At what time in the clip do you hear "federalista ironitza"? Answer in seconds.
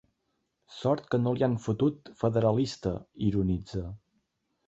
2.23-3.85